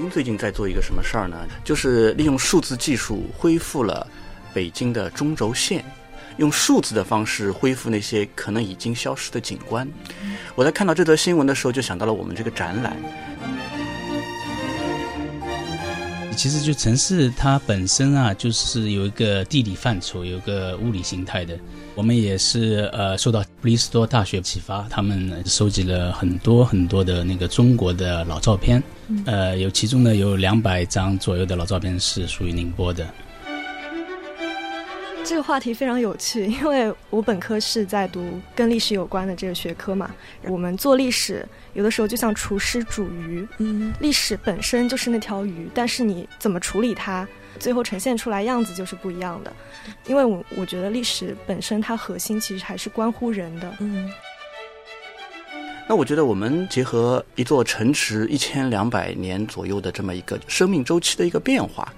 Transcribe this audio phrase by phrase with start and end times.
[0.00, 1.36] 京最近在做一个什么事儿呢？
[1.64, 4.06] 就是利用数字技术恢复了
[4.54, 5.84] 北京的中轴线，
[6.36, 9.88] 用数字的方式恢复那些可能已经消失的景观。
[10.54, 12.96] 我在看到这则新闻的时候，就想到了我们这个展览。
[16.38, 21.58] 其实就城市它本身啊，就是有一个地理范畴，有一个物理形态的。
[21.96, 28.80] 我们也是呃受到布里斯托大学启发，他们收集了很多很多的那个中国的老照片，
[29.26, 33.04] 呃，有其中呢有两百张左右的老照片是属于宁波的。
[35.28, 40.10] 这个话题非常有趣，因为我本科是在读跟历史有关的这个学科嘛。
[40.44, 47.28] 我们做历史，有的时候就像厨师煮鱼，嗯，历史本身就是那条鱼，但是你怎么处理它，
[47.58, 49.52] 最后呈现出来样子就是不一样的。
[50.06, 54.10] 因为我我觉得历史本身它核心其实还是关乎人的，嗯。
[55.88, 61.90] 那我觉得我们结合一座城池一千两百年左右的这么一个生命周期的一个变化。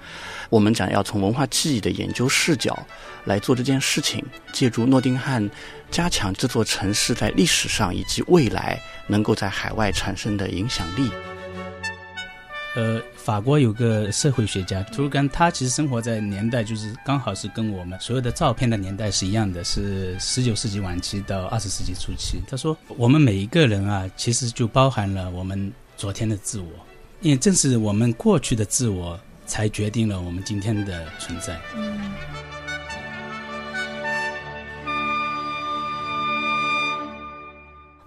[0.49, 2.77] 我们讲要从文化记忆的研究视角
[3.25, 5.49] 来做这件事情，借助诺丁汉，
[5.89, 11.11] 加强这座城市在历史上以及未来能够在海外产生的影响力。
[12.75, 22.39] 呃，法国有个社会学家图尔干，他其实生活在年代就是刚好是跟我们所有的照片的年代是一样的，是十九世纪晚期到二十世纪初期。
[22.49, 26.69] 他说，我们每一个人啊，其实就包含了我们昨天的自我，
[27.21, 29.19] 因为正是我们过去的自我。
[29.47, 31.59] 才决定了我们今天的存在。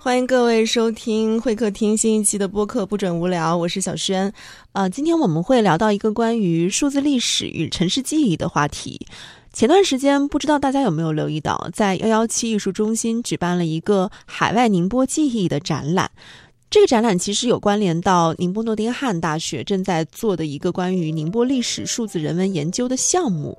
[0.05, 4.31] 欢迎各位收听会客厅新一期的播客，不准无聊，我是小轩。
[4.73, 9.07] 啊，今天我们会聊到一个关于数字历史与城市记忆的话题。
[9.55, 16.11] 前段时间，不知道大家有没有留意到，在幺幺七艺术中心举办了一个海外宁波记忆的展览。
[16.69, 23.57] 这个展览其实有关联到宁波诺丁汉大学正在做的一个关于宁波历史数字人文研究的项目。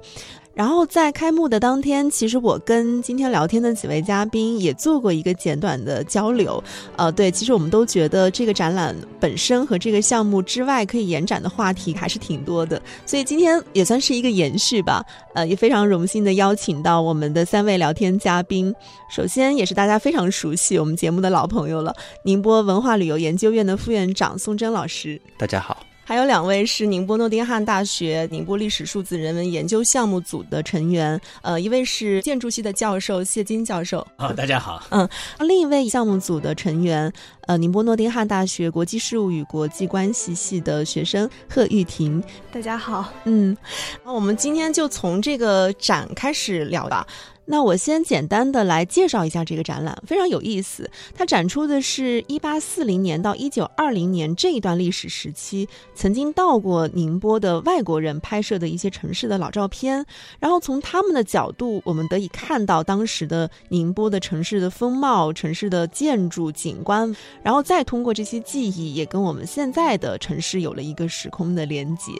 [0.55, 6.63] 然后在开幕的当天，其实我跟今天聊天的几位嘉宾也做过一个简短的交流。
[6.95, 15.05] 呃，对，其实我们都觉得这个展览本身和这个项目之外可以延展的话题还是挺多的，所以今天也算是一个延续吧。
[15.33, 18.73] 呃，也非常荣幸的邀请到我们的三位聊天嘉宾。
[19.13, 21.93] 首先，也是大家非常熟悉我们节目的老朋友了，
[22.23, 25.21] 宁波文化旅游研究院的副院长宋真老师。
[25.37, 25.77] 大家好。
[26.07, 34.05] 还有两位是宁波诺丁汉大学宁波历史数字人文研究项目组的成员，呃，一位是建筑系的教授谢金教授。
[34.15, 34.83] 啊，大家好。
[34.91, 37.11] 嗯，另一位项目组的成员，
[37.47, 42.23] 呃，宁波诺丁汉大学国际事务与国际关系系的学生贺玉婷。
[42.51, 43.13] 大家好。
[43.25, 43.55] 嗯，
[44.03, 47.05] 那我们今天就从这个展开始聊吧。
[47.47, 50.89] 那我先简单的来介绍一下这个展览，非常有意思。
[51.13, 60.03] 它展出的是一八四零年到一九二零年这一段历史时期，曾经到过宁波的外国人拍摄的一些城市的老照片。
[60.39, 67.15] 然后从他们的角度，我们得以看到当时的宁波的城市的风貌、城市的建筑景观。
[67.41, 72.11] 然后再通过这些记忆，也跟我们现在的城市有了一个时空的连接。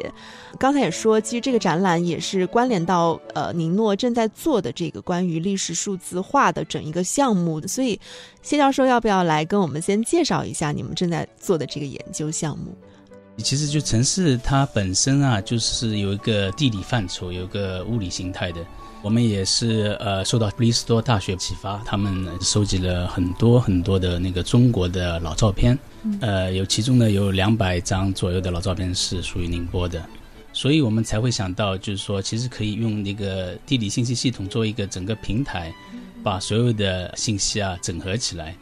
[0.57, 5.25] 刚才也说，其实这个展览也是关联到呃宁诺正在做的这个关。
[5.25, 7.99] 于历史数字化的整一个项目，所以
[8.43, 12.77] 谢教授要不要来跟我们先介绍一下你们正在做的这个研究项目？
[13.37, 18.63] 其实就城市它本身啊，就是有一个地理范畴，有一个物理形态的。
[19.05, 25.77] 我们也是呃受到布里斯托大学启发，他们收集了很多很多的那个中国的老照片，
[26.21, 30.03] 呃，有其中呢有两百张左右的老照片是属于宁波的。
[30.53, 35.72] 所以我们才会想到，就是说，其实可以用那个地理信息系统做一个整个平台，
[36.23, 38.55] 把所有的信息啊整合起来。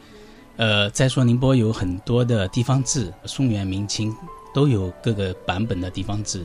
[0.58, 4.14] 呃，再说宁波有很多的地方志，宋元明清
[4.52, 6.44] 都有各个版本的地方志，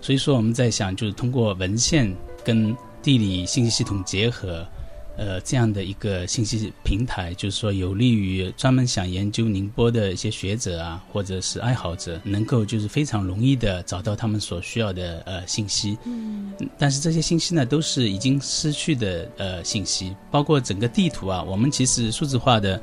[0.00, 2.12] 所以说我们在想，就是通过文献
[2.44, 4.66] 跟地理信息系统结合。
[5.18, 15.96] 呃，这样的一个信息平台，就是说有利于专门想研究宁波的一些学者啊，或者是爱好者，能够就是非常容易的找到他们所需要的呃信息。
[16.04, 22.78] 嗯，但是这些信息呢，都是已经失去的呃信息，包括整个地图啊，我们其实数字化的，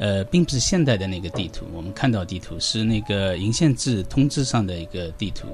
[0.00, 5.46] 呃，并不是现代的那个地图，我们看到地图是那个银线制通知上的一个地图。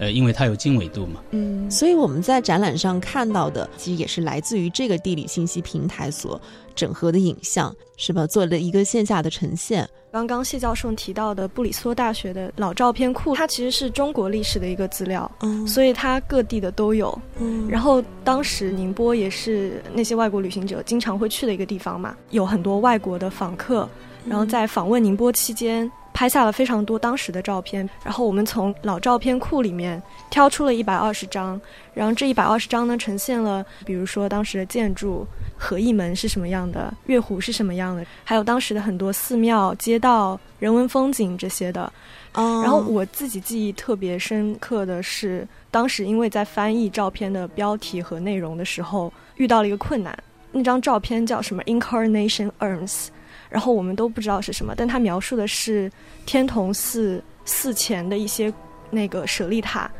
[0.00, 6.40] 呃，因为它有经纬度嘛，嗯，所以我们在展览上看到的，其实也是来自于这个地理信息平台所
[6.74, 8.26] 整合的影像，是吧？
[8.26, 9.86] 做了一个线下的呈现。
[10.10, 17.68] 刚刚谢教授提到的布里斯托大学的老照片库，它其实是中国历史的一个资料，嗯，所以它各地的都有，嗯。
[17.68, 23.86] 然后当时宁波也是那些外国旅行者经常会去的一个地方嘛，有很多外国的访客。
[24.26, 31.60] 然后在访问宁波期间，拍下了非常多当时的照片，然后我们从老照片库里面挑出了一百二十张，
[31.94, 35.26] 然后这一百二十张呢，呈现了比如说当时的建筑，
[35.56, 41.90] 和义门是什么样的，月湖是什么样的，还有当时的很多寺庙、街道、人文风景这些的。
[42.32, 50.16] 然后我自己记忆特别深刻的是，当时因为在翻译照片的标题和内容的时候，遇到了一个困难。
[50.52, 53.08] 那张照片叫什么？Incarnation Urns。
[53.50, 55.90] 然后我们都不知道是什么，但它描述的是
[56.24, 58.52] 天童寺寺前的一些
[58.90, 59.90] 那个舍利塔，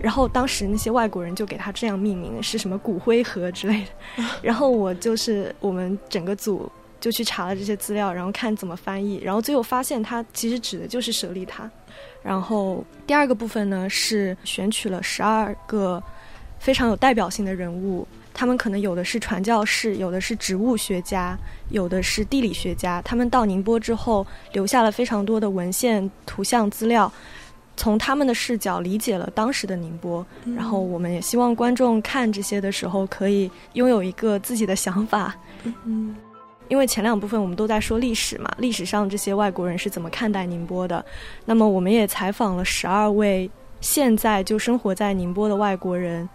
[0.00, 4.24] 然后当时那些外国人就给他这样命名，是什么骨灰盒之类的。
[4.42, 11.70] 然后我就是我们整个组就去查了这些资料，然后看怎么翻译，然后最后发现它其实指的就是舍利塔。
[12.22, 16.02] 然后第二个部分呢是选取了十二个
[16.58, 18.06] 非常有代表性的人物。
[18.32, 21.36] 他们可能有的是传教士，有的是植物学家，
[21.70, 23.02] 有的是地理学家。
[23.02, 27.12] 他们到宁波之后，留下了非常多的文献、图像资料，
[27.76, 30.24] 从他们的视角理解了当时的宁波。
[30.56, 35.34] 然后，我们也希望观众看这些的时候，可以拥有一个自己的想法。
[35.84, 36.14] 嗯，
[36.68, 41.04] 因为前两部分我们都在说历史嘛，历史上这些外国人是怎么看待宁波的。
[41.44, 43.50] 那么，我们也采访了十二位
[43.80, 46.26] 现在就生活在宁波的外国人。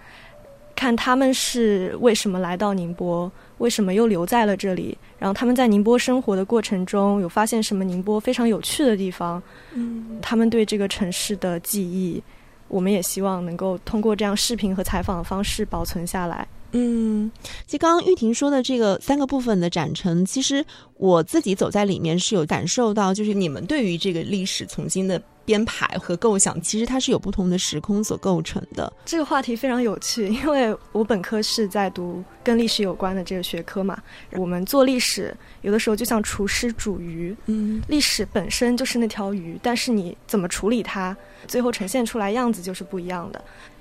[0.76, 4.98] 看他们是为什么来到宁波，为什么又留在了这里？
[5.18, 9.42] 然后他们在宁波生活的过程中，有发现什么宁波非常有趣的地方？
[9.74, 12.22] 嗯，他们对这个城市的记忆，
[12.68, 16.48] 我们也希望能够通过这样视频和采访的方式保存下来。
[16.72, 17.32] 嗯，
[17.66, 20.66] 其实刚刚玉婷说的这个三个部分的展陈，其实
[20.98, 25.22] 我自己走在里面是有感受到，就是你们对于这个历史曾经的。
[25.46, 28.92] 编排和构想，其实它是有不同的时空所构成的。
[29.06, 33.96] 这个话题非常有趣，因为我本科是在读跟历史有关的这个学科嘛。
[34.32, 41.16] 我们做历史，有的时候就像厨师煮鱼，嗯，历史本身就是那条鱼，但是你怎么处理它，
[41.46, 43.40] 最后呈现出来样子就是不一样的。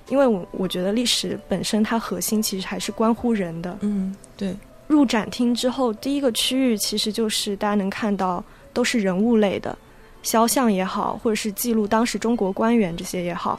[0.09, 3.77] 因为我我觉得历史本身它核心其实还是关乎人的。
[3.81, 4.55] 嗯，对。
[4.87, 9.77] 入展厅之后，第一个区域其实就是大家能看到都是人物类的。
[10.23, 13.59] 肖像也好，或者是记录当时中国官员这些也好，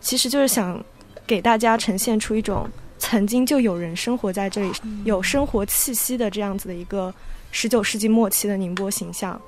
[0.00, 0.82] 其实就是想
[1.26, 4.70] 给大家呈现出一种曾经就有人生活在这里、
[5.04, 7.12] 有生活气息的这样子的一个
[7.50, 9.40] 十九世纪末期的宁波形象。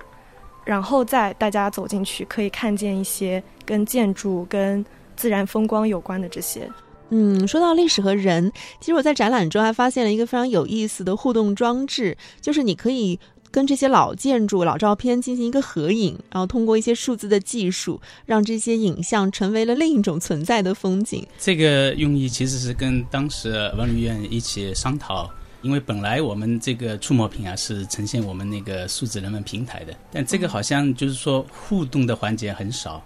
[0.64, 4.84] 然后再大家走进去，可以看见一些跟建筑、跟
[5.18, 6.66] 自然风光有关的这些。
[7.10, 8.50] 嗯，说到历史和人，
[8.80, 13.20] 其实我在展览中还发现了一个非常有意思的互动装置，就是你可以。
[13.50, 21.26] 跟这些老建筑、老照片进行一个合影，然后通过一些数字的技术，让这些影像成为了另一种存在的风景。
[21.38, 25.30] 这个用意其实是跟当时文旅院一起商讨，
[25.62, 33.02] 因为本来我们这个触摸屏啊是呈现我们那个数字人文平台的，但这个好像就是说互动的环节很少，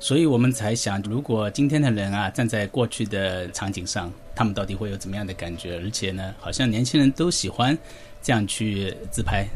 [0.00, 5.78] 所以我们才想，如果今天的人啊站在过去的场景上，他们到底会有怎么样的感觉？
[5.78, 7.76] 而且呢，好像年轻人都喜欢
[8.22, 9.46] 这样去自拍。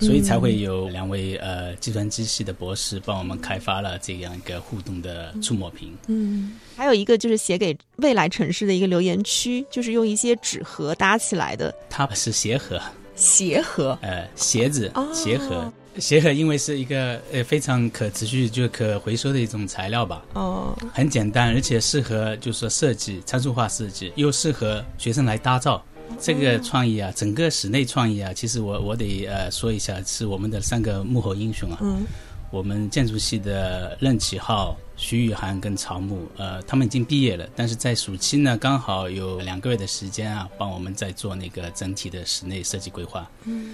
[0.00, 5.96] 所以才会有两位呃计算机系的博士帮我们开发了这样一个互动的触摸屏。
[6.08, 11.72] 嗯，还有一个就是写给未来城市的一个留言区，就是用一些纸盒搭起来的。
[11.88, 12.82] 它是鞋盒。
[13.14, 13.96] 鞋盒。
[14.02, 15.72] 呃，鞋子鞋盒。
[15.98, 20.24] 鞋盒因为是一个呃非常可持续就可回收的一种材料吧。
[20.34, 20.76] 哦。
[20.92, 25.84] 很简单，而且适合就是说设计参数化设计，又适合学生来搭造。
[26.20, 31.78] 这个创意啊，整个室内创意啊，其实我我得呃说一下，是我们的三个幕后英雄啊。
[31.80, 32.04] 嗯。
[32.50, 43.26] 我们建筑系的任启浩、徐雨涵跟曹木，呃，他们已经毕业了，但是在暑期呢，刚好有两个月的时间啊，帮我们在做那个整体的室内设计规划。
[43.44, 43.70] 嗯。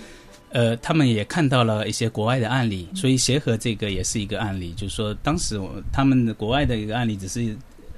[0.50, 5.60] 呃，他们也看到了一些国外的案例，所以协和这个也是一个案例，就是说当时
[5.92, 7.56] 他们的国外的一个案例只是。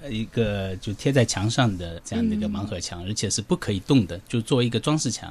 [0.09, 5.31] 一个就贴在墙上的这样的一个盲盒墙，而且是不可以动的，就作为一个装饰墙。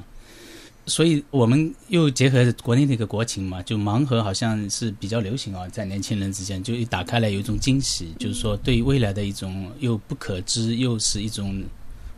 [0.86, 11.64] 所以我们又结合国内的一个国情嘛，就盲盒好像是比较流行啊，在年轻人之间，就一打开来有一种惊喜，就是说对未来的一种又不可知又是一种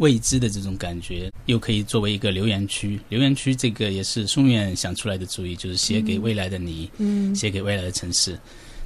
[0.01, 2.99] 未知的这种感觉，又可以作为一个留言区。
[3.07, 8.37] 留言区这个也是松院想出来的主意，就是写给未来的你，嗯，写给未来的城市。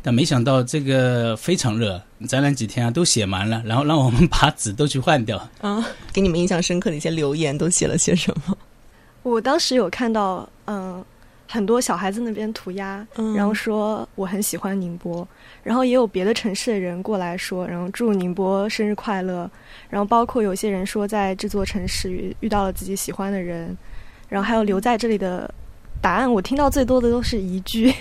[0.03, 5.83] 但没想到这个非常热，展览几天啊都写满了，然后让我们把纸都去换掉啊。
[6.11, 8.57] 给你们印象深刻的一些留言都写了些什么？
[9.23, 11.03] 我当时有看到，嗯，
[11.47, 15.27] 很多小孩子那边涂鸦，然后说我很喜欢宁波，
[15.63, 19.49] 然后也有别的城市的人过来说，然后祝宁波生日快乐，
[19.89, 23.77] 然后包括有些人说在这座城市遇遇到了自己喜欢的人，
[24.27, 25.53] 然后还有留在这里的
[26.01, 27.93] 答案，我听到最多的都是宜居。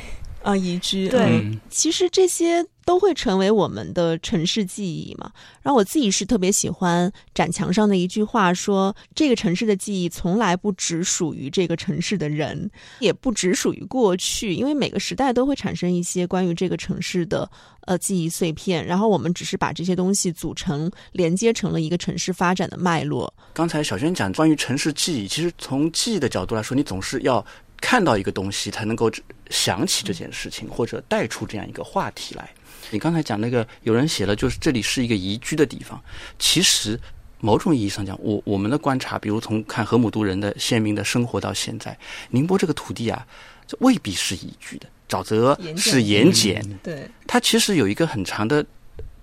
[0.42, 1.08] 啊，宜居。
[1.08, 5.30] 对，其实这些都会成为我们的城市记忆嘛。
[5.62, 17.50] 然后我自己是特别喜欢展墙上的一句话，说这个城市的记忆从来不只属于这个城市的人，也不只属于过去，因为每个时代都会产生一些关于这个城市的
[17.86, 18.84] 呃记忆碎片。
[18.86, 23.32] 然后我们只是把这些东西组成、连接成了一个城市发展的脉络。
[23.52, 27.44] 刚才小轩讲关于城市记忆，其实从记忆的角度来说，你总是要。
[27.80, 29.10] 看到一个东西才能够
[29.50, 32.48] 想起这件事情，或者带出这样一个话题来。
[32.94, 36.00] 你刚才讲那个，有人写了，就是这里是一个宜居的地方。
[36.38, 36.98] 其实，
[37.40, 41.98] 某种意义上讲，我我们的观察，比如从看河姆渡人的先民的生活到现在，
[42.30, 43.26] 宁波这个土地啊，
[43.66, 44.86] 这未必是宜居的。
[45.08, 48.64] 沼泽是盐碱，对，它其实有一个很长的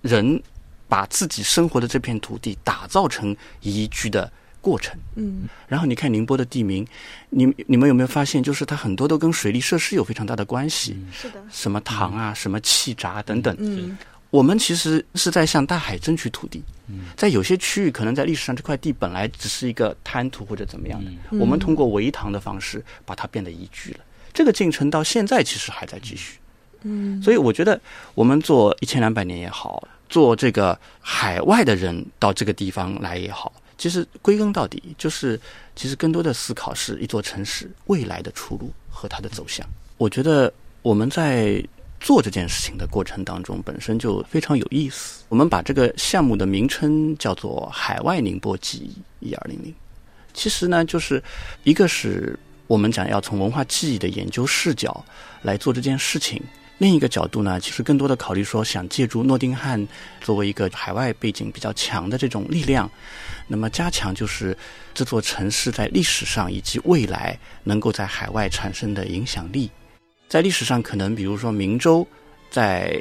[0.02, 0.42] 人
[0.86, 4.30] 把自己生活的这片土地打造成宜居的。
[4.62, 6.86] 过程，嗯，然后你看宁波的地名，
[7.30, 13.98] 你你们有没有发现，就是它很多都跟水利设施有非常大的关系，是的，什么塘啊，什么气闸等等，嗯，
[14.30, 16.62] 我们其实是在向大海争取土地，
[17.16, 24.00] 在有些区域，可能在历史上这块地本来只是一个滩涂或者怎么样的，我们通过围塘的方式把它变得宜居了，
[24.32, 26.38] 这个进程到现在其实还在继续，
[26.82, 27.78] 嗯，所以我觉得
[28.14, 33.52] 我们做一千两百年也好，做这个海外的人到这个地方来也好。
[33.82, 35.36] 其实归根到底，就是
[35.74, 39.68] 其实更多的思考是一座城市未来的出路和它的走向。
[39.98, 41.60] 我觉得我们在
[41.98, 45.24] 做这件事情的过程当中，本身就非常有意思。
[45.28, 49.74] 我们把这个项目的名称叫做“海外宁波记忆一二零零”。
[50.32, 51.20] 其实呢，就是
[51.64, 55.04] 一个是我们讲要从文化记忆的研究视角
[55.42, 56.40] 来做这件事情。
[56.78, 59.86] 另一个角度呢，其实更多的考虑说，想借助诺丁汉
[60.20, 62.90] 作为一个海外背景比较强的这种力量，
[63.46, 64.56] 那么加强就是
[64.92, 69.70] 这座城市在历史上以及未来能够在海外产生的影响力。
[70.28, 72.04] 在历史上，可能比如说明州
[72.50, 73.00] 在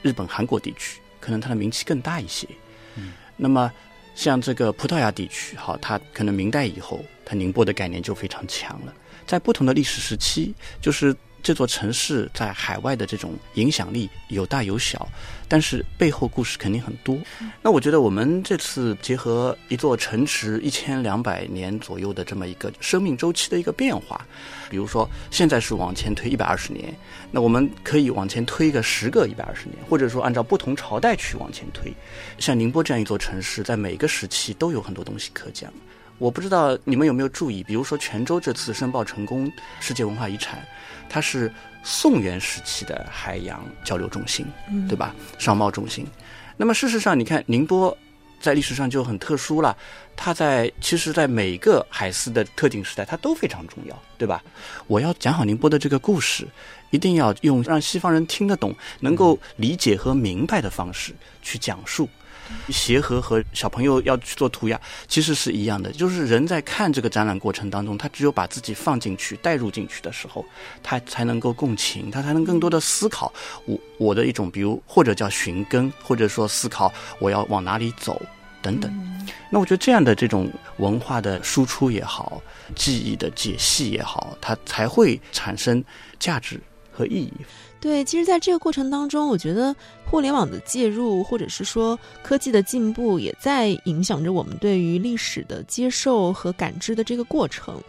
[0.00, 2.48] 日本、韩国地区，可能它的名气更大一些。
[2.94, 3.70] 嗯，那么
[4.14, 8.94] 像这个葡萄牙地区，好，它可能明代以后，它宁波的概念就非常强了。
[9.26, 11.14] 在不同的历史时期，就是。
[11.42, 15.08] 这座城市在海外的这种影响力有大有小，
[15.46, 17.16] 但是背后故事肯定很多。
[17.62, 24.26] 那我觉得我们这次结合一座城池一千两百年左右的这么一个生命周期的一个变化，
[24.68, 26.94] 比如说现在是往前推一百二十年，
[27.30, 31.92] 那我们可以往前推个十个一百二十年，或者说按照不同朝代去往前推。
[32.38, 35.72] 像宁波这样一座城市，在每个时期都有很多东西可讲。
[36.18, 40.62] 我不知道你们有没有注意，比如说泉州这次申报成功世界文化遗产。
[41.08, 41.50] 它是
[41.82, 44.44] 宋元时期的海洋交流中心，
[44.86, 45.14] 对吧？
[45.38, 46.06] 商贸中心。
[46.56, 47.96] 那么事实上，你看宁波
[48.40, 49.74] 在历史上就很特殊了。
[50.14, 54.42] 它在其实，在每个海丝的特定时代，它都非常重要，对吧？
[54.86, 56.46] 我要讲好宁波的这个故事，
[56.90, 62.06] 一定要用让西方人听得懂、能够理解和明白的方式去讲述。
[62.68, 65.90] 协和和小朋友要去做涂鸦，其实是一样的。
[65.92, 70.44] 就是人在看这个展览过程当中，他只有把自己放进去、带入进去的时候，
[70.82, 73.32] 他才能够共情，他才能更多的思考
[73.64, 78.20] 我我的一种，比如或者叫寻根，或者说思考我要往哪里走
[78.60, 78.92] 等等。
[79.50, 82.42] 那我觉得这样的这种文化的输出也好，
[82.74, 85.82] 记忆的解析也好，它才会产生
[86.18, 86.60] 价值
[86.92, 87.32] 和意义。
[87.80, 97.80] 对，其实，在这个过程当中，我觉得互联网的介入，或者是说科技的进步，也在影响着我们对于历史的接受和感知的这个过程。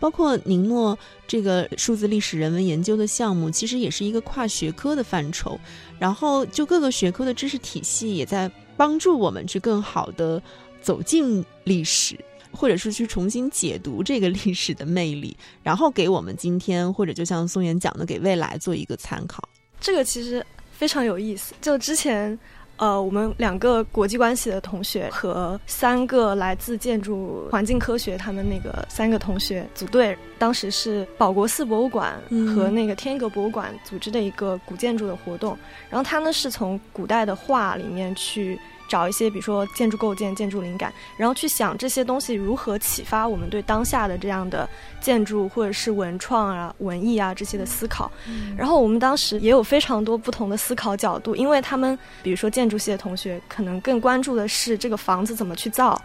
[0.00, 5.58] 包括宁诺这个数字历史人文研究的项目，其实也是一个跨学科的范畴。
[5.98, 10.42] 然后，就各个学科的知识体系，也在帮助我们去更好的
[10.82, 12.18] 走进历史。
[12.54, 19.42] 或者是去重新解读这个历史的魅力，然后给我们今天或者就像宋元讲的，给未来做一个参考。
[19.80, 21.52] 这个其实非常有意思。
[21.60, 22.38] 就之前，
[22.76, 32.14] 呃，我们两个国际关系的同学和三个来自建筑环境科学他们那个三个同学组队，当时是保国寺博物馆
[32.54, 35.58] 和那个天一阁博物馆组织的一个古建筑的活动。
[35.90, 38.58] 然后他呢是从古代的画里面去。
[38.88, 44.68] 找一些，比如说建筑构建、建筑灵感，然后去想这些东西如何启发我们对当下的这样的
[45.00, 48.10] 建筑或者是文创啊、文艺啊这些的思考。
[48.56, 56.00] 然后我们当时也有非常多不同的思考角度，因为他们比如说建筑系的同学可能更关注的是这个房子怎么去造，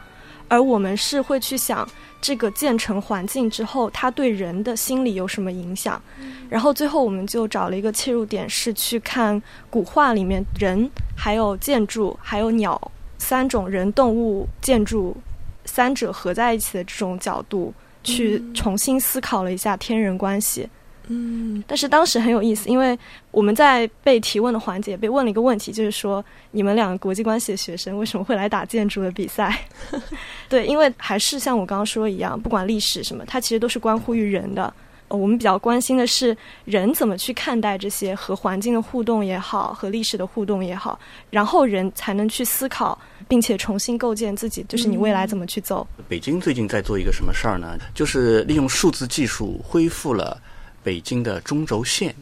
[0.49, 1.87] 而我们是会去想。
[2.21, 6.01] 这个建成环境之后，它对人的心理有什么影响？
[6.49, 15.15] 然后最后我们就找了一个切入点，是去看古画里面人、还有建筑、还有鸟三种人、动物、建筑
[15.63, 20.63] 三者合在一起的这种角度，去重新思考了一下天人关系。
[20.63, 20.69] 嗯，
[21.67, 22.97] 但是当时很有意思，因为
[23.31, 29.59] 我们在被提问的环节被问了一个问题，就是说你们两个国际关系的学生为什么会来打建筑的比赛？
[30.47, 34.73] 对，因为还是像我刚刚说一样，不管历史什么，它其实都是关乎于人的。
[35.07, 40.99] 我们比较关心的是人怎么去看待这些和环境的互动也好，和历史的互动也好，
[41.31, 42.95] 然后人才能去思考，
[43.27, 45.87] 并且重新构建自己，就是你未来怎么去走。
[46.07, 47.75] 北京最近在做一个什么事儿呢？
[47.95, 50.39] 就是利用数字技术恢复了
[50.89, 52.15] 北京的中轴线。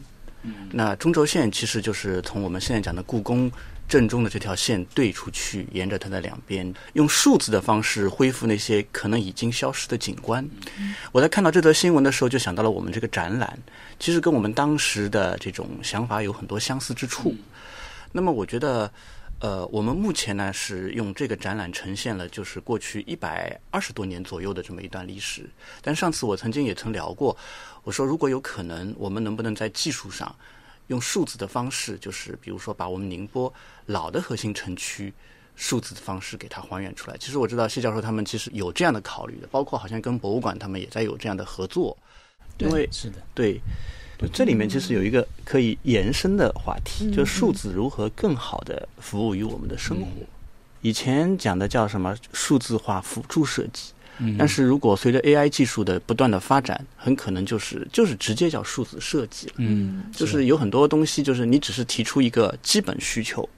[0.70, 3.50] 那中轴线其实就是从我们现在讲的故宫。
[3.88, 10.46] 正中的这条线对出去，沿着它的两边，用数字的方式恢复那些可能已经消失的景观。
[11.10, 13.58] 我在看到这则新闻的时候，就想到了我们这个展览，
[13.98, 17.34] 其实跟我们当时的这种想法有很多相似之处。
[18.12, 18.92] 那么，我觉得，
[19.40, 25.48] 呃，我们目前呢是用这个展览呈现了就是过去一百二十多年左右的这么一段历史。
[25.80, 27.36] 但上次我曾经也曾聊过，
[27.84, 30.34] 我说如果有可能，我们能不能在技术上？
[30.88, 33.52] 用数字的方式，就是比如说把我们宁波
[33.86, 35.12] 老的核心城区
[35.54, 37.16] 数字的方式给它还原出来。
[37.18, 41.94] 其实我知道谢教授他们其实有这样的考虑的，包括好像跟博物馆他们也在有这样的合作。
[42.56, 43.60] 因为是的，对，
[44.32, 50.06] 这里面其实有一个可以延伸的话题，就是数字如何更好的服务于我们的生活。
[50.80, 53.92] 以前讲的叫什么数字化辅助设计。
[54.36, 59.54] 但是如果随着 AI 技术的不断的发展，很可能就是就是直接叫数字设计了。
[59.58, 63.48] 嗯，就是有很多东西，就是你只是提出一个基本需求，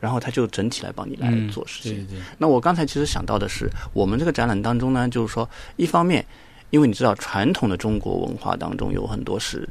[0.00, 2.06] 然后它就整体来帮你来做事情。
[2.06, 2.22] 对对。
[2.38, 5.46] 那我刚才其实想到的是，我们这个展览当中呢，就是说，
[5.76, 6.24] 一方面，
[6.70, 9.68] 因为你知道传统的中国文化当中有很多是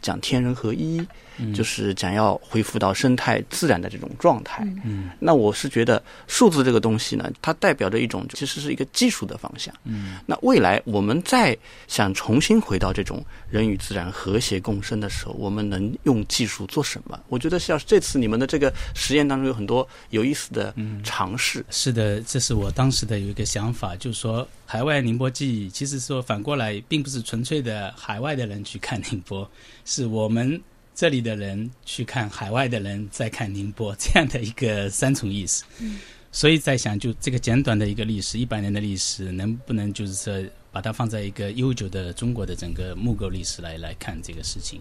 [0.00, 1.06] 讲天人合一。
[1.54, 4.62] 就是想要恢复到生态自然的这种状态。
[4.84, 9.74] 嗯，那我是觉得数字这个东西呢，它代表着一种其实是一个技术的方向。
[9.84, 11.56] 嗯，那未来我们再
[11.88, 17.18] 想重新回到这种人与自然和谐共生的时候，我们能用技术做什么？
[17.28, 21.64] 我觉得像这次你们的这个实验当中有很多有意思的尝试。
[21.70, 29.48] 是的，这是我当时的有一个想法，就是说海外宁波记忆，其实说反过来，并不是纯粹的海外的人去看宁波，
[29.84, 30.60] 是我们。
[30.96, 35.62] 这里的人去看海外的人在看宁波这样的一个三重意思，
[36.32, 40.32] 所以在想，就这个简短的一个历史，一百年的历史，能不能就是说
[40.72, 44.80] 把它放在一个悠久的中国的整个木构历史来来看这个事情？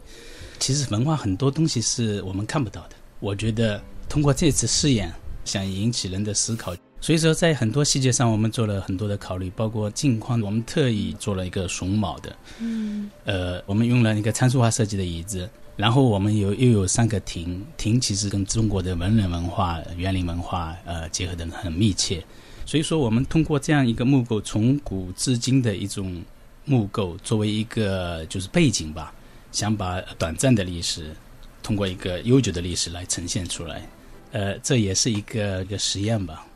[0.57, 2.95] 其实文化很多东西是我们看不到的。
[3.19, 5.11] 我觉得通过这次试验，
[5.43, 6.73] 想引起人的思考。
[7.01, 15.49] 所以说，在很多细节上，我们做了很多的考虑，包括镜框，我们特意做了一个榫卯的，嗯，呃，我们用了一个参数化设计的椅子。
[15.77, 22.23] 然后我们有又有三个亭，亭其实跟中国的文人文化、园林文化呃结合的很密切，
[22.65, 26.23] 所以说我们通过这样一个木构，从古至今的一种
[26.63, 29.13] 木构作为一个就是背景吧，
[29.51, 31.13] 想把短暂的历史
[31.61, 33.85] 通过一个悠久的历史来呈现出来，
[34.31, 36.47] 呃，这也是一个一个实验吧。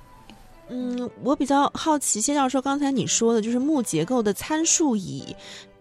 [0.71, 5.35] 嗯，我比较好奇，谢教授刚才你说的就是木结构的参数椅。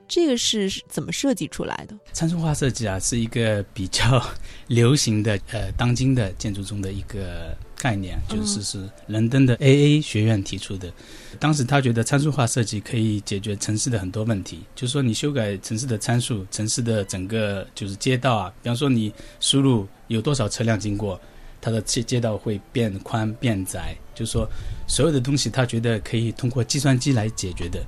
[0.08, 1.94] 这个是怎么设计出来的？
[2.14, 4.20] 参数化设计啊，是一个比较
[4.68, 10.90] 流行的呃，当今的建筑中的一个概念，就是是伦敦的 AA 学院提出的。
[11.38, 21.20] 当时他觉得参数化设计可以解决城市的很多问题，就是说你修改城市的参数，城市的整个就是街道啊，比方说你输入有多少车辆经过，
[21.60, 24.48] 它的街街道会变宽变窄，就是说
[24.88, 27.84] 所有的东西他觉得可以通过计算机来解决的。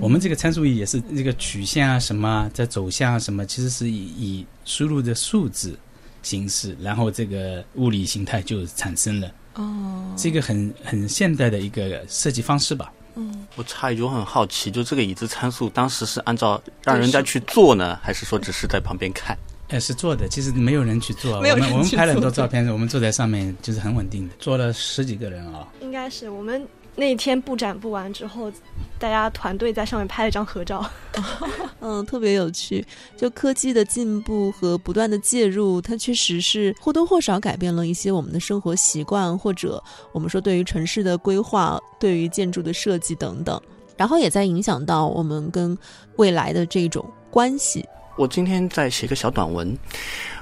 [0.00, 5.78] 我们这个参数仪也是这个曲线啊，什么在走向啊，什么其实是以以输入的数字
[6.22, 9.32] 形式，然后这个物理形态就产生了。
[9.54, 12.92] 哦，这个很很现代的一个设计方式吧。
[13.14, 19.36] 嗯，我插一句，我很好奇，就这个椅子参数当时是按照让人家去做呢，还是说只是在旁边看？
[19.68, 21.36] 哎，是做的，其实没有人去做。
[21.36, 25.68] 我们我们拍了很多照片，我们坐在上面就是很稳定的，坐了十几个人啊。
[25.80, 26.66] 应该是我们。
[27.00, 28.52] 那天布展布完之后，
[28.98, 30.84] 大家团队在上面拍了一张合照，
[31.80, 32.86] 嗯，特别有趣。
[33.16, 39.82] 就科技的进步和不断的介入，它确实是或多或少改变了一些我们的生活习惯，或者
[40.12, 43.58] 我们说对于城市的规划、对于建筑的设计等等，
[43.96, 45.76] 然后也在影响到我们跟
[46.16, 47.82] 未来的这种关系。
[48.18, 49.74] 我今天在写个小短文。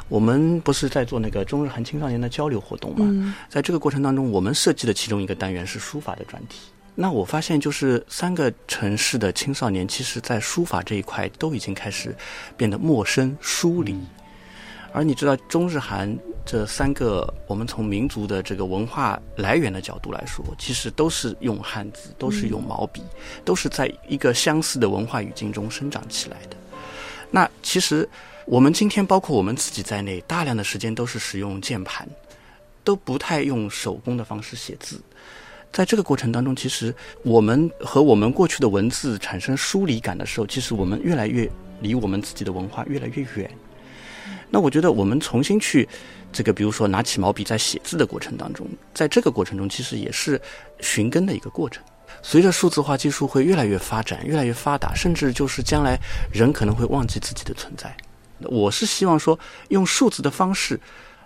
[0.09, 3.35] 我们不是在做那个中日韩青少年的交流活动嘛？
[3.49, 6.71] 在这个过程当中，我们设计的其中一个单元是书法的专题。
[6.95, 12.15] 那我发现，就是三个城市的青少年，其实在书法这一块都已经开始
[12.57, 13.97] 变得陌生疏离。
[14.93, 23.03] 而你知道，中日韩这三个，我们从民族的这个文化来源的角度来说，其实都是用汉字，都是用毛笔，
[23.45, 26.57] 都是在一个相似的文化语境中生长起来的。
[27.31, 28.09] 那其实
[28.51, 32.09] 我们今天包括我们自己在内，大量的时间都是使用键盘，
[32.83, 34.99] 都不太用手工的方式写字。
[35.71, 41.47] 在这个过程当中，其实我们和我们过去的文字产生疏离感的时候，其实我们越来越
[41.83, 43.51] 离我们自己的文化越来越远。
[44.49, 45.87] 那我觉得我们重新去
[46.33, 50.41] 这个，比如说拿起毛笔在写字的过程当中，在这个过程中，其实也是
[50.81, 51.85] 寻根的一个过程。
[52.23, 55.99] 随着数字化技术会越来越发展、越来越发达，甚至就是将来
[56.33, 57.95] 人可能会忘记自己的存在。
[58.41, 60.79] 我是希望说，用数字的方式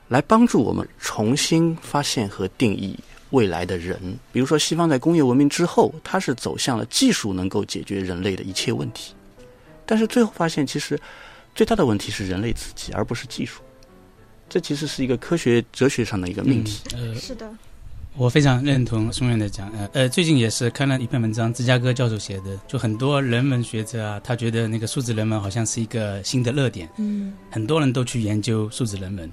[0.09, 2.99] 来帮助我们重新发现和定义
[3.31, 3.99] 未来的人。
[4.33, 9.15] 比如说，西方在工业文明之后，它是走向了技术能够解决人类的一切问题，
[9.87, 10.99] 但是最后发现，其实
[11.55, 13.63] 最大的问题是人类自己，而不是技术。
[14.49, 16.83] 这其实是一个科学哲学上的一个命题。
[16.95, 17.51] 呃，是的，
[18.15, 29.31] 我非常认同松远的讲，呃呃，最近也是看了一篇文章，芝加哥教授写的，就很多人文学者啊，他觉得那个数字人文好像是一个新的热点，嗯很多人都去研究数字人文。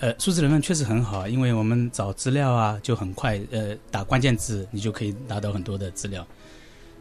[0.00, 6.26] 呃，数字人文确实很好，因为我们找资料啊就很快，呃，打关键字你就可以拿到很多的资料。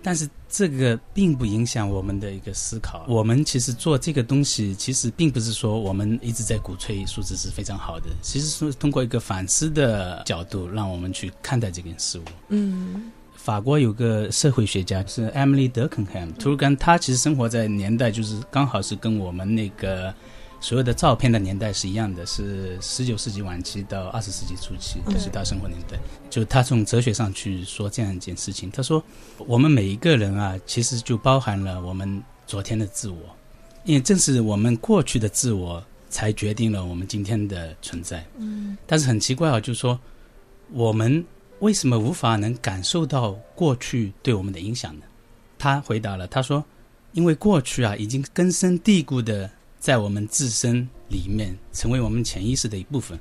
[0.06, 3.04] 但是这个并不影响我们的一个思考。
[3.08, 12.24] 我们其实做这个东西，其实并不是说我们一直在鼓吹数字是非常好的，其实是通过一个反思的角度，让我们去看待这件事物。
[12.50, 20.14] 嗯法国有个社会学家是 Emily Durkheim，图尔干，他其实生活在年代就是刚好是跟我们那个
[20.66, 25.96] 所有的照片的年代是一样的，是十九世纪晚期到二十世纪初期，就是他生活年代。
[26.28, 29.04] 就他从哲学上去说这样一件事情，他说
[29.46, 33.20] 我们每一个人啊，其实就包含了我们昨天的自我，
[33.84, 38.26] 因为正是我们过去的自我才决定了我们今天的存在。
[38.40, 40.00] 嗯但是很奇怪啊，就是说
[40.72, 41.24] 我们
[41.60, 45.06] 为什么无法能感受到过去对我们的影响呢？
[45.60, 46.66] 他回答了，他说
[47.14, 49.48] ：“因为过去啊，已经根深蒂固的
[49.86, 53.20] 在我们自身里面，成为我们潜意识的一部分。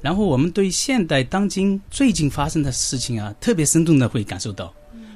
[0.00, 4.72] 然后我们对现代当今最近发生的事情啊，特别生动的会感受到，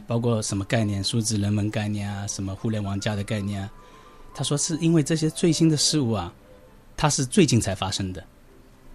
[0.06, 3.72] 包括什么概念，数字人文概念啊，什么互联网加的概念啊。
[4.34, 6.30] 他说是因为这些最新的事物啊，
[6.94, 8.22] 它是最近才发生的。”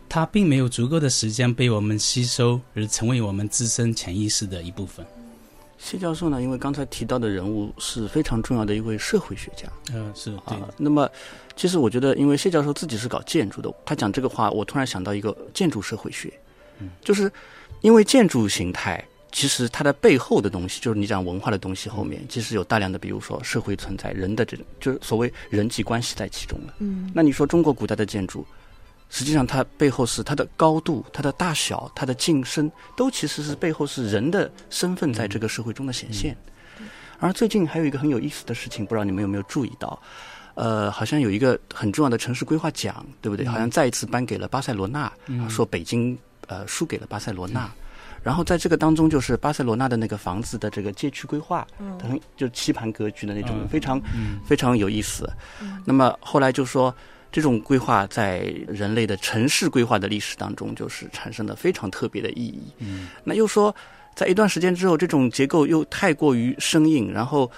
[0.08, 5.04] 它并没有足够的时间被我们吸收，而成为我们自身潜意识的一部分。
[5.80, 10.68] 谢教授呢，因为刚才提到的人物是非常重要的一位社会学家嗯，是对啊。
[10.78, 11.10] 那么，
[11.56, 16.32] 其实我觉得，因为谢教授自己是搞建筑的，他讲这个话，我突然想到一个建筑社会学，
[16.80, 17.32] 嗯，就是
[17.80, 26.74] 因为建筑形态，其实它的背后的东西，就是你讲文化的东西后面，其实有大量的，比如说社会存在人的这种，就是所谓人际关系在其中了。
[26.80, 28.46] 嗯那你说中国古代的建筑，
[29.10, 36.36] 实际上它背后是它的高度、它的大小、它的晋升，都其实是背后是人的身份在这个社会中的显现。
[37.19, 40.00] 而最近还有一个很有意思的事情，不知道你们有没有注意到？
[40.56, 43.45] 呃，好像有一个很重要的城市规划奖，对不对？
[43.45, 45.12] 好像再一次颁给了巴塞罗那，
[45.50, 46.17] 说北京
[46.48, 47.69] 呃输给了巴塞罗那。
[48.22, 51.65] 然后在这个当中，就是巴塞罗那的那个房子的这个街区规划，
[52.02, 55.30] 很就棋盘格局的那种，嗯非常嗯非常有意思。
[55.86, 56.93] 那么后来就说，
[57.32, 62.74] 这种规划在人类的城市规划的历史当中，就是产生了非常特别的意义。
[62.80, 63.76] 嗯那又说，
[64.15, 67.50] 在一段时间之后，这种结构又太过于生硬，然后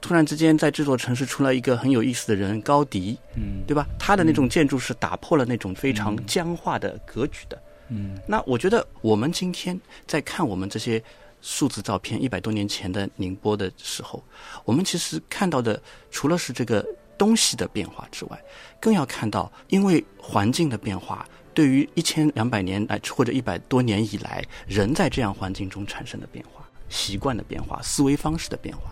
[0.00, 3.86] 突然之间在这座城市出来一个很有意思的人高迪，嗯对吧？
[3.98, 7.60] 他的那种建筑是打破了那种非常僵化的格局的。
[7.88, 11.02] 嗯那我觉得我们今天在看我们这些
[11.42, 14.22] 数字照片一百多年前的宁波的时候，
[14.64, 16.84] 我们其实看到的除了是这个
[17.20, 18.42] 东西的变化之外，
[18.80, 21.28] 更要看到因为环境的变化。
[21.52, 28.90] 对于一千两百年来或者一百多年以来，人在这样环境中产生的变化、习惯的变化、思维方式的变化。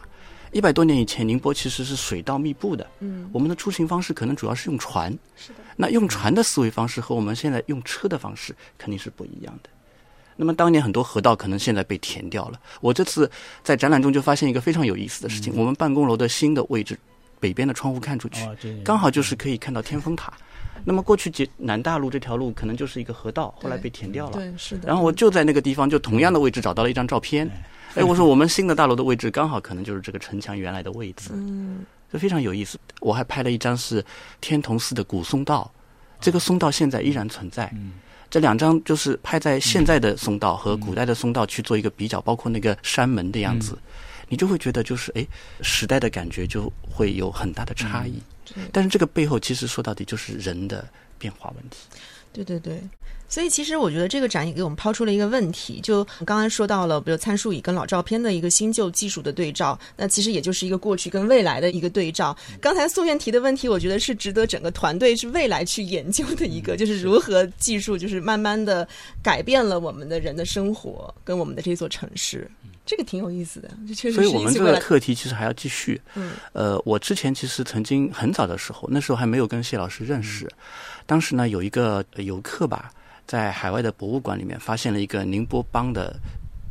[0.52, 9.70] 一百多年以前，宁波其实是水道密布的，嗯我们的出行方式可能主要是用船，是的，那用船的思维方式和我们现在用车的方式肯定是不一样的。
[10.36, 12.60] 那么当年很多河道可能现在被填掉了。
[12.80, 13.30] 我这次
[13.62, 16.98] 在展览中就发现一个非常有意思的事情：我们办公楼的新的位置，
[17.40, 20.32] 北边的窗户看出去，哦，刚好就是可以看到天峰塔。
[20.84, 24.32] 那么过去解南大路这条路可能就是一个河道，后来被填掉了。
[24.32, 24.86] 对是的。
[24.86, 27.50] 然后我就在那个地方，就同样的位置找到了一张照片。
[27.94, 31.30] 哎，我说我们新的大楼的位置刚好可能就是这个城墙原来的位置。
[31.34, 32.78] 嗯这非常有意思。
[33.00, 34.02] 我还拍了一张是
[34.40, 35.70] 天童寺的古松道，
[36.20, 37.68] 这个松道现在依然存在。
[37.74, 37.94] 嗯
[38.30, 43.76] 这两张就是拍在现在的松道和古代的松道去做一个比较，包括那个山门的样子，
[44.28, 45.26] 你就会觉得就是哎，
[45.60, 48.22] 时代的感觉就会有很大的差异。
[48.72, 50.88] 但是这个背后其实说到底就是人的
[51.18, 51.78] 变化问题。
[52.32, 52.80] 对对对。
[53.30, 62.34] 所以，其实我觉得这个展也给我们抛出了一个问题，就刚才说到了，比如参数仪跟老照片的一个新旧技术的对照，那其实也就是一个过去跟未来的一个对照。
[62.58, 68.88] 刚才宋院提的问题，我觉得是值得整个团队是未来去研究的一个，就是如何技术就是慢慢的
[69.22, 72.50] 改变了我们的人的生活跟我们的这座城市，
[72.88, 73.70] 这个挺有意思的。
[73.86, 76.00] 这确实，所以我们这个课题其实还要继续。
[76.14, 80.50] 嗯，呃，我之前其实曾经很早的时候，那时候还没有跟谢老师认识，
[81.04, 82.90] 当时呢有一个游客吧。
[83.26, 86.18] 在海外的博物馆里面，发现了一个宁波帮的，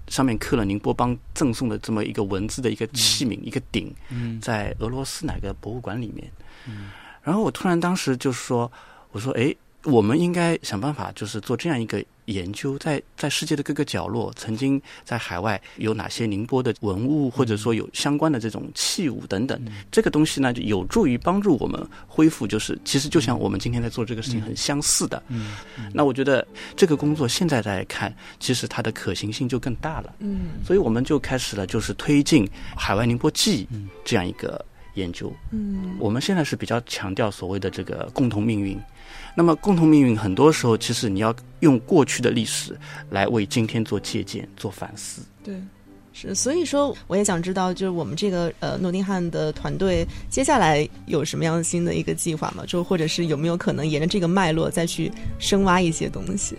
[0.08, 3.94] 上面刻了宁波帮赠送的这么一个文字的一个器皿，一个鼎，
[4.42, 6.28] 在俄罗斯哪个博物馆里面？
[6.68, 6.90] 嗯
[7.22, 8.72] 然后我突然当时就说，
[9.12, 9.56] 我说，哎。
[9.88, 19.58] 我们应该想办法，就是做这样一个研究，在在世界的各个角落，曾经在海外有哪些宁波的文物，或者说有相关的这种器物等等，
[19.90, 25.24] 这个东西呢，就有助于帮助我们恢复，就是其实就像我们今天在做这个事情很相似的。
[25.30, 25.56] 嗯，
[25.94, 26.46] 那我觉得
[26.76, 30.14] 这个工作现在来看，其实它的可行性就更大了。
[30.20, 32.46] 嗯，所以我们就开始了，就是推进
[32.76, 33.66] 海外宁波记
[34.04, 35.34] 这样一个研究。
[35.52, 38.78] 嗯，我们现在是比较强调所谓的这个共同命运。
[39.40, 42.76] 那么，共同命运很多时候，其实你要用过去的历史
[43.12, 45.22] 来为今天做借鉴、做反思。
[45.44, 45.54] 对，
[46.12, 46.34] 是。
[46.34, 52.64] 所以说，我也想知道，就是我们这个呃诺丁汉的团队接下来有什么样新的一个计划吗？
[52.66, 56.58] 就或者是有没有可能沿着这个脉络再去深挖一些东西？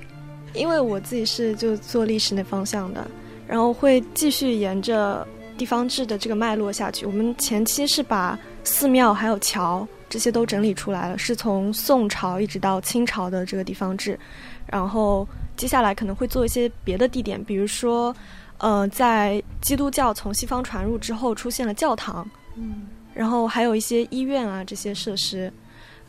[0.55, 3.05] 因为我自己是就做历史那方向的，
[3.49, 7.05] 然后会继续沿着地方志的这个脉络下去。
[7.05, 9.85] 我们前期是把寺庙还有桥。
[10.09, 14.19] 这些都整理出来了，是从宋朝一直到清朝的这个地方志，
[14.67, 18.15] 然后接下来可能会做一些别的地点，比如说，
[18.59, 25.53] 呃，在基督教从西方传入之后出现了教堂，嗯，然后还有一些医院啊这些设施，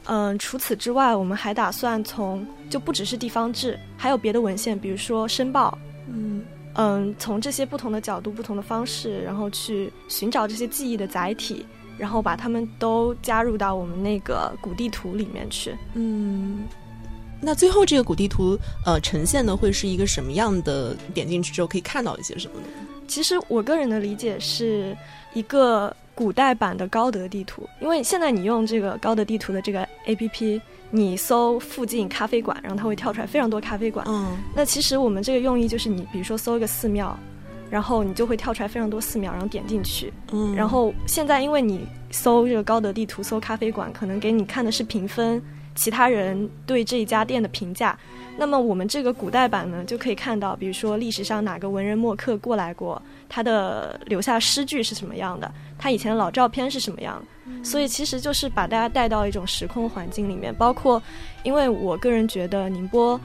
[0.05, 6.43] 嗯，除此之外，我们还打算从就不只是地方志，还有别的文献，比如说申报，嗯。
[6.75, 11.65] 嗯，从这些不同的角度、不同的方式，然后去寻找这些记忆的载体。
[11.99, 15.75] 然后把他们都加入到我们那个古地图里面去。
[15.93, 16.63] 嗯，
[17.41, 20.95] 那最后这个古地图呃呈现的会是一个什么样的？
[21.13, 22.67] 点进去之后可以看到一些什么呢？
[23.07, 24.95] 其实我个人的理解是
[25.33, 34.05] 一个古代版的高德地图，因为现在你用这个高德地图的这个 A P P，你搜附近咖啡馆，然后它会跳出来非常多咖啡馆。
[34.07, 37.17] 嗯，那其实我们这个用意就是你比如说搜一个寺庙。
[37.69, 40.11] 然后你就会跳出来非常多寺庙，然后点进去。
[40.31, 40.55] 嗯。
[40.55, 45.41] 然后现在因为你搜这个高德地图，搜咖啡馆，可能给你看的是评分，
[45.75, 47.97] 其他人对这一家店的评价。
[48.37, 57.21] 那么我们这个古代版呢，就可以看到，比如说历史上哪个文人墨客过来过，他的留下诗句是什么样的，他以前的老照片是什么样。
[57.63, 61.01] 所以其实就是把大家带到一种时空环境里面，包括，
[61.43, 63.19] 因为我个人觉得宁波。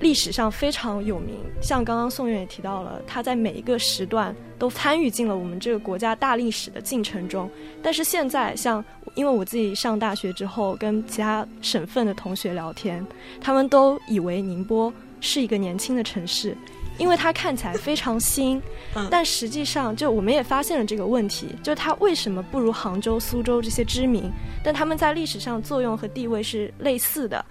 [0.00, 7.48] 历史上非常有名，像刚刚宋院也提到了，他在每一个时段都参与进了我们这个国家大历史的进程中。
[7.82, 8.82] 但是现在，像
[9.14, 13.06] 因为我自己上大学之后，跟其他省份的同学聊天，
[13.42, 16.56] 他们都以为宁波是一个年轻的城市，
[16.96, 18.60] 因为它看起来非常新。
[19.10, 24.32] 但实际上，就我们也发现了这个问题，就是它为什么不如杭州、苏州这些知名？
[24.64, 27.44] 但他们在历史上作用和地位是类似的。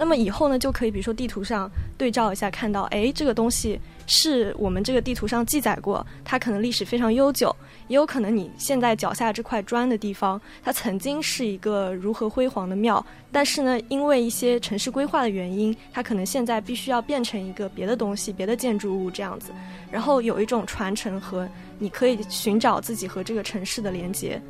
[0.00, 7.54] 那么以后呢，就可以比如说地图上对照一下，看到哎，这个东西是我们这个地图上记载过，它可能历史非常悠久，
[7.86, 19.52] 也有可能你现在脚下这块砖的地方，它曾经是一个如何辉煌的庙，但是呢，因为一些城市规划的原因，它可能现在必须要变成一个别的东西、别的建筑物这样子，
[19.90, 21.46] 然后有一种传承和
[21.78, 24.40] 你可以寻找自己和这个城市的连接，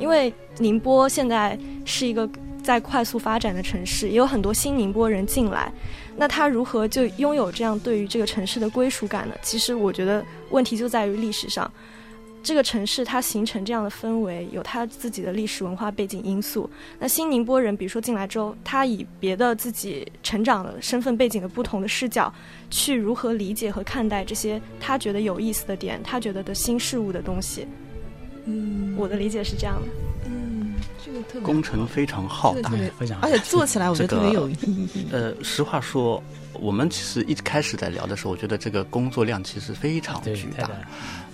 [0.00, 2.26] 因为宁波现在是一个。
[2.68, 5.72] 在快速发展的城市，也有很多新宁波人进来，
[6.18, 9.34] 那他如何就拥有这样对于这个城市的归属感呢？
[9.40, 11.72] 其实我觉得问题就在于历史上，
[12.42, 16.68] 这个城市它形成这样的氛围，有它自己的历史文化背景因素。
[16.98, 22.30] 那新宁波人，比如说进来之后，他以别的自己成长的身份背景的不同的视角，
[22.68, 27.66] 去如何理解和看待这些他觉得有意思的点，他觉得的新事物的东西。
[28.44, 29.88] 嗯，我的理解是这样的。
[31.42, 35.06] 工程非常浩大，非常，而且做起来我觉得特别有意义。
[35.12, 36.22] 呃，实话说，
[36.54, 40.70] 我们其实一开始在聊的时候，我觉得这个工作量其实非常巨大。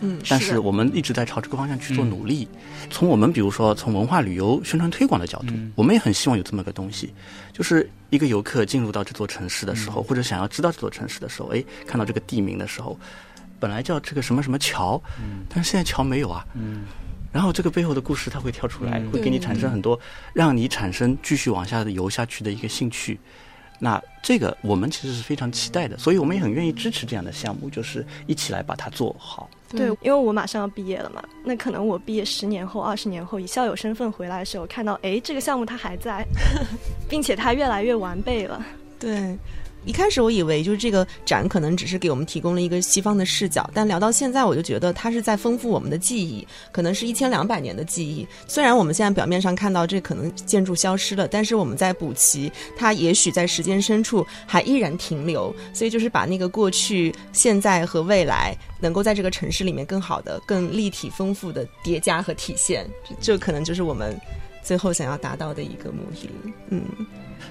[0.00, 2.46] 嗯，但是我们一直在朝这个方向去做努力。
[2.90, 7.12] 从我们比如说从文化旅游宣传推广的角度，我们也很希望有这么个东西，
[7.52, 12.98] 就是一个游客进入到这座城市的时候，或者想要知道这座城市的时候，哎，看到这个地名的时候，
[13.58, 15.00] 本来叫这个什么什么桥，
[15.48, 16.44] 但是现在桥没有啊。
[16.54, 16.82] 嗯。
[17.34, 19.98] 然后这个背后的故事它会跳出来，会给你产生很多，
[20.32, 23.18] 让你产生继续往下的游下去的一个兴趣。
[23.80, 29.50] 那这个我们其实是非常期待的，所以我们也很愿意支持这样的项目，就是一起来把它做好。
[29.68, 36.24] 对，因为我马上要毕业了嘛，那可能我毕业十年后、二十年后，以校友身份回来的时候，看到哎，这个项目它还在，
[37.08, 38.64] 并且它越来越完备了。
[39.00, 39.36] 对。
[39.84, 48.26] 一开始我以为就是这个展可能只是给我们提供了一个西方的视角，但聊到现在，我就觉得它是在丰富我们的记忆，可能是一千两百年的记忆。
[48.46, 55.54] 虽然我们现在表面上看到这可能建筑消失了，但是我们在补齐，它也许在时间深处还依然停留。
[55.72, 62.88] 所以就是把那个过去、现在和未来，能够在这个城市里面更好的、更立体、丰富的叠加和体现，
[63.20, 64.18] 这可能就是我们
[64.62, 66.30] 最后想要达到的一个目的。
[66.70, 66.82] 嗯。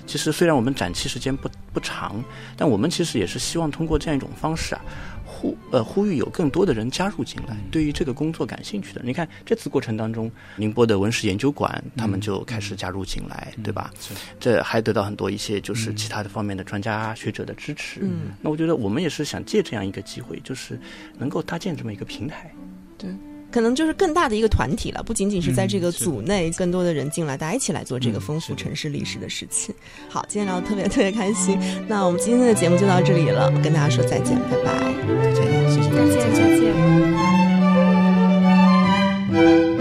[0.05, 2.23] 其实虽然我们展期时间不不长，
[2.57, 4.81] 但我们其实也是希望通过这样一种方式啊，
[5.25, 9.01] 呼呃呼吁有更多的人加入进来，对于这个工作感兴趣的。
[9.03, 13.91] 你看这次过程当中，宁波的文史研究馆他们就开始加入进来，对吧？
[14.39, 18.01] 这还得到很多一些就是其他的方面的专家学者的支持。
[18.03, 20.79] 嗯，那我觉得我们也是想借这样一个机会，就是
[21.17, 22.53] 能够搭建这么一个平台。
[22.97, 23.09] 对。
[23.53, 29.75] 可能就是更大的一个团体了不仅仅是在这个组内更多的人进来大家一起来做这个丰富城市历史的事情。
[30.09, 31.55] 好今天聊的特别特别开心
[31.87, 34.73] 那我们今天的节目就到这里了跟大家说再见拜拜。
[35.35, 36.31] 再见谢谢大家再
[39.69, 39.72] 见。